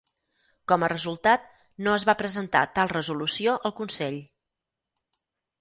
Com 0.71 0.85
a 0.85 0.87
resultat, 0.93 1.43
no 1.87 1.93
es 1.97 2.07
va 2.11 2.17
presentar 2.23 2.63
tal 2.79 2.93
resolució 2.95 3.55
al 3.71 3.77
Consell. 3.83 4.21